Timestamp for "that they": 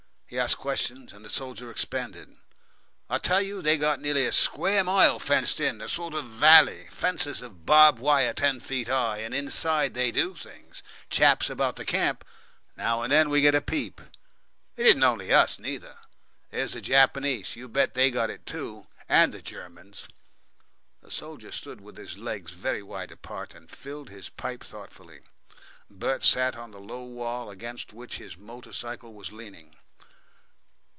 9.93-10.09